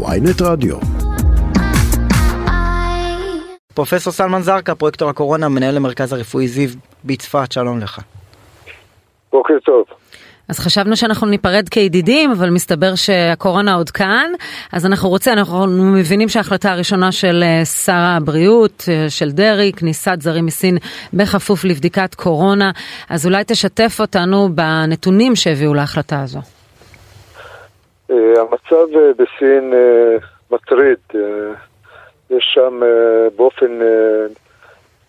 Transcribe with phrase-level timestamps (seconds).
[0.00, 0.76] ויינט רדיו.
[3.74, 6.70] פרופסור סלמן זרקא, פרויקטור הקורונה, מנהל המרכז הרפואי זיו
[7.04, 8.00] בצפת, שלום לך.
[9.32, 9.84] בוקר טוב.
[10.48, 14.32] אז חשבנו שאנחנו ניפרד כידידים, אבל מסתבר שהקורונה עוד כאן.
[14.72, 20.16] אז אנחנו רוצים, אנחנו מבינים שההחלטה הראשונה של אה, שר הבריאות, אה, של דרעי, כניסת
[20.20, 20.78] זרים מסין
[21.12, 22.70] בכפוף לבדיקת קורונה.
[23.08, 26.40] אז אולי תשתף אותנו בנתונים שהביאו להחלטה הזו.
[28.12, 28.86] אה, המצב
[29.16, 29.72] בסין
[30.50, 30.98] מטריד.
[32.30, 32.80] יש שם
[33.36, 33.78] באופן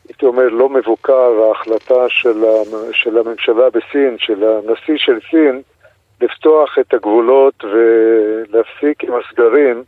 [0.08, 2.10] הייתי אומר, לא מבוקר, ההחלטה
[2.92, 5.62] של הממשלה בסין, של הנשיא של סין,
[6.22, 9.84] לפתוח את הגבולות ולהפסיק עם הסגרים,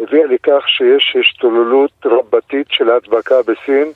[0.00, 3.92] הביאה לכך שיש השתוללות רבתית של ההדבקה בסין.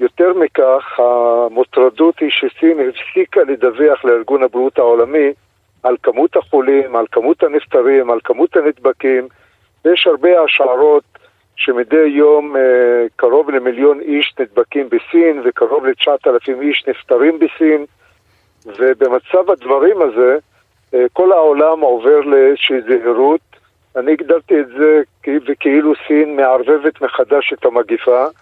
[0.00, 5.32] יותר מכך, המוטרדות היא שסין הפסיקה לדווח לארגון הבריאות העולמי
[5.86, 9.28] על כמות החולים, על כמות הנפטרים, על כמות הנדבקים,
[9.84, 11.04] ויש הרבה השערות
[11.56, 12.62] שמדי יום אה,
[13.16, 17.84] קרוב למיליון איש נדבקים בסין וקרוב ל-9,000 איש נפטרים בסין
[18.66, 20.38] ובמצב הדברים הזה
[20.94, 23.40] אה, כל העולם עובר לאיזושהי זהירות.
[23.96, 25.02] אני הגדרתי את זה
[25.46, 28.26] וכאילו סין מערבבת מחדש את המגיפה.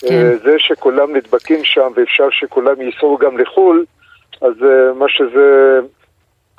[0.00, 0.06] כן.
[0.12, 3.84] אה, זה שכולם נדבקים שם ואפשר שכולם ייסעו גם לחו"ל,
[4.40, 5.80] אז אה, מה שזה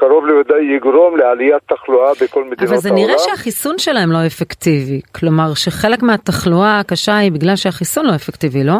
[0.02, 2.74] קרוב לוודאי יגרום לעליית תחלואה בכל מדינות העולם.
[2.74, 5.02] אבל זה נראה שהחיסון שלהם לא אפקטיבי.
[5.16, 8.78] כלומר, שחלק מהתחלואה הקשה היא בגלל שהחיסון לא אפקטיבי, לא?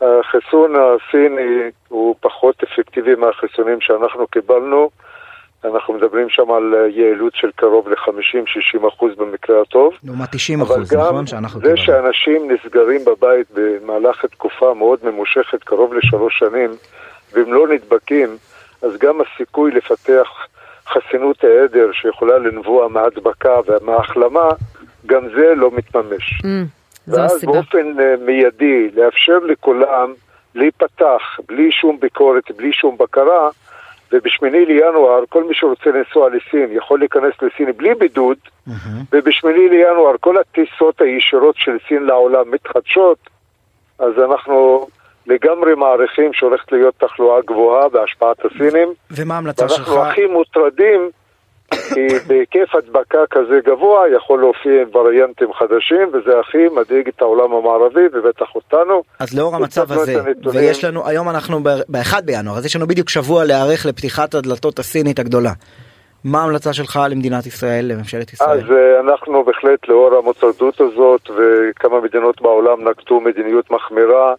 [0.00, 4.90] החיסון הסיני הוא פחות אפקטיבי מהחיסונים שאנחנו קיבלנו.
[5.64, 9.92] אנחנו מדברים שם על יעילות של קרוב ל-50-60 אחוז במקרה הטוב.
[10.04, 11.26] לעומת 90 אחוז, נכון?
[11.26, 11.76] שאנחנו קיבלנו.
[11.76, 16.70] זה שאנשים נסגרים בבית במהלך תקופה מאוד ממושכת, קרוב לשלוש שנים,
[17.32, 18.36] והם לא נדבקים,
[18.82, 20.46] אז גם הסיכוי לפתח
[20.88, 24.48] חסינות העדר שיכולה לנבוע מהדבקה ומהחלמה,
[25.06, 26.40] גם זה לא מתממש.
[26.42, 26.46] Mm,
[27.08, 27.52] ואז הסיבה.
[27.52, 30.14] באופן uh, מיידי לאפשר לכולם
[30.54, 33.48] להיפתח בלי שום ביקורת, בלי שום בקרה,
[34.12, 38.36] ובשמיני לינואר כל מי שרוצה לנסוע לסין יכול להיכנס לסין בלי בידוד,
[38.68, 38.72] mm-hmm.
[39.12, 43.18] ובשמיני לינואר כל הטיסות הישירות של סין לעולם מתחדשות,
[43.98, 44.86] אז אנחנו
[45.26, 48.88] לגמרי מעריכים שהולכת להיות תחלואה גבוהה בהשפעת הסינים.
[49.10, 49.88] ומה ההמלצה שלך?
[49.88, 51.10] ואנחנו הכי מוטרדים,
[51.70, 57.52] כי בהיקף הדבקה כזה גבוה יכול להופיע עם וריאנטים חדשים, וזה הכי מדאיג את העולם
[57.52, 59.02] המערבי ובטח אותנו.
[59.18, 60.14] אז לאור המצב הזה,
[60.52, 65.18] ויש לנו, היום אנחנו ב-1 בינואר, אז יש לנו בדיוק שבוע להיערך לפתיחת הדלתות הסינית
[65.18, 65.52] הגדולה.
[66.24, 68.50] מה ההמלצה שלך למדינת ישראל, לממשלת ישראל?
[68.50, 74.34] אז uh, אנחנו בהחלט, לאור המוטרדות הזאת, וכמה מדינות בעולם נקטו מדיניות מחמירה,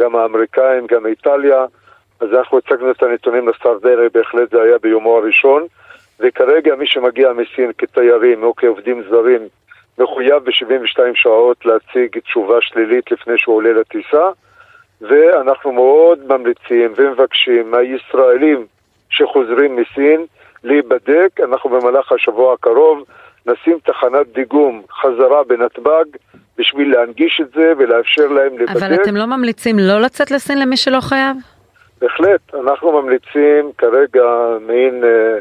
[0.00, 1.64] גם האמריקאים, גם איטליה.
[2.20, 5.66] אז אנחנו הצגנו את הנתונים לשר דרעי, בהחלט זה היה ביומו הראשון.
[6.20, 9.48] וכרגע מי שמגיע מסין כתיירים או כעובדים זרים
[9.98, 14.30] מחויב ב-72 שעות להציג תשובה שלילית לפני שהוא עולה לטיסה.
[15.00, 18.66] ואנחנו מאוד ממליצים ומבקשים מהישראלים
[19.10, 20.26] שחוזרים מסין
[20.64, 21.40] להיבדק.
[21.44, 23.04] אנחנו במהלך השבוע הקרוב
[23.46, 26.04] נשים תחנת דיגום חזרה בנתב"ג
[26.58, 28.76] בשביל להנגיש את זה ולאפשר להם לבדק.
[28.76, 31.36] אבל אתם לא ממליצים לא לצאת לסין למי שלא חייב?
[32.00, 34.24] בהחלט, אנחנו ממליצים כרגע
[34.66, 35.38] מעין אה,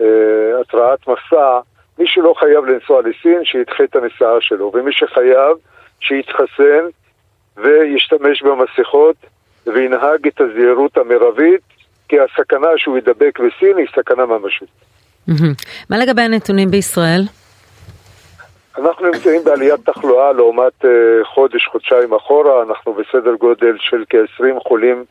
[0.00, 1.60] אה, התראת מסע,
[1.98, 5.56] מי שלא חייב לנסוע לסין, שידחה את הנסיעה שלו, ומי שחייב,
[6.00, 6.84] שיתחסן
[7.56, 9.16] וישתמש במסכות
[9.66, 11.60] וינהג את הזהירות המרבית,
[12.08, 14.68] כי הסכנה שהוא ידבק בסין היא סכנה ממשית.
[15.90, 17.20] מה לגבי הנתונים בישראל?
[18.78, 20.88] אנחנו נמצאים בעליית תחלואה לעומת uh,
[21.24, 25.04] חודש, חודשיים אחורה, אנחנו בסדר גודל של כ-20 חולים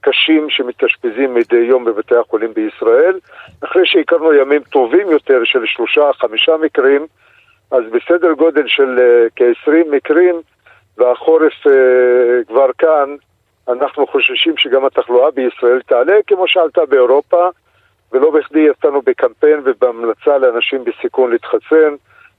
[0.00, 3.18] קשים שמתאשפזים מדי יום בבתי החולים בישראל.
[3.64, 7.06] אחרי שהכרנו ימים טובים יותר של שלושה, חמישה מקרים,
[7.70, 10.40] אז בסדר גודל של uh, כ-20 מקרים,
[10.98, 13.16] והחורף uh, כבר כאן,
[13.68, 17.48] אנחנו חוששים שגם התחלואה בישראל תעלה, כמו שעלתה באירופה,
[18.12, 21.94] ולא בכדי יצאנו בקמפיין ובהמלצה לאנשים בסיכון להתחסן.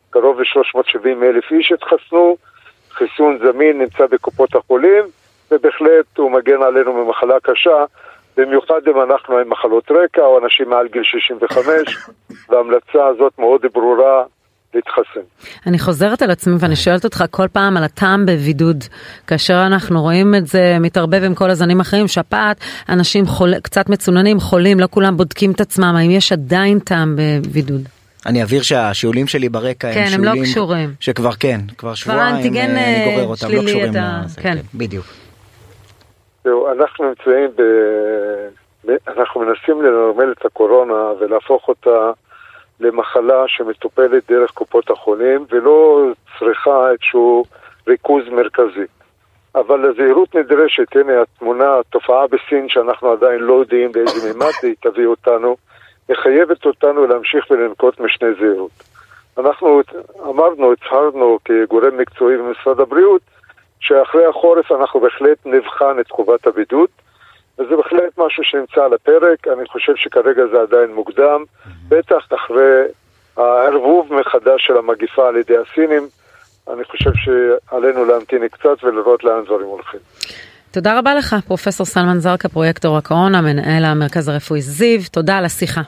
[0.09, 2.37] קרוב ל-370 אלף איש התחסנו,
[2.91, 5.03] חיסון זמין נמצא בקופות החולים,
[5.51, 7.85] ובהחלט הוא מגן עלינו ממחלה קשה,
[8.37, 11.97] במיוחד אם אנחנו עם מחלות רקע או אנשים מעל גיל 65,
[12.49, 14.23] וההמלצה הזאת מאוד ברורה
[14.75, 15.19] להתחסן.
[15.67, 18.83] אני חוזרת על עצמי ואני שואלת אותך כל פעם על הטעם בבידוד.
[19.27, 22.57] כאשר אנחנו רואים את זה מתערבב עם כל הזנים האחרים, שפעת,
[22.89, 27.81] אנשים חול, קצת מצוננים, חולים, לא כולם בודקים את עצמם, האם יש עדיין טעם בבידוד?
[28.25, 30.23] אני אבהיר שהשיעולים שלי ברקע כן, הם שיעולים...
[30.23, 30.89] כן, הם לא קשורים.
[30.99, 34.21] שכבר כן, כבר שבועיים אה, אני גורר אותם, לא קשורים אתה...
[34.25, 34.53] לזה, כן.
[34.53, 35.05] כן, בדיוק.
[36.43, 37.61] זהו, אנחנו נמצאים ב...
[39.07, 42.11] אנחנו מנסים לנרמל את הקורונה ולהפוך אותה
[42.83, 46.07] למחלה שמטופלת דרך קופות החולים ולא
[46.39, 47.43] צריכה איזשהו
[47.87, 48.85] ריכוז מרכזי.
[49.55, 55.05] אבל הזהירות נדרשת, הנה התמונה, התופעה בסין שאנחנו עדיין לא יודעים באיזה מימד היא תביא
[55.05, 55.55] אותנו,
[56.09, 58.71] מחייבת אותנו להמשיך ולנקוט משנה זהירות.
[59.37, 59.81] אנחנו
[60.29, 63.21] אמרנו, הצהרנו כגורם מקצועי במשרד הבריאות,
[63.79, 66.89] שאחרי החורף אנחנו בהחלט נבחן את חובת הבידוד,
[67.59, 71.43] וזה בהחלט משהו שנמצא על הפרק, אני חושב שכרגע זה עדיין מוקדם,
[71.87, 72.81] בטח אחרי
[73.37, 76.07] הערבוב מחדש של המגיפה על ידי הסינים,
[76.73, 79.99] אני חושב שעלינו להמתין קצת ולראות לאן דברים הולכים.
[80.71, 85.81] תודה רבה לך, פרופסור סלמן זרקא, פרויקטור הקורונה, מנהל המרכז הרפואי זיו, תודה על השיחה.